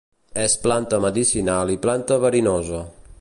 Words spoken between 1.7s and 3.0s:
i planta verinosa.